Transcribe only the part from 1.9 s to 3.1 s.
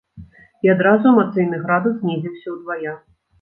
знізіўся удвая.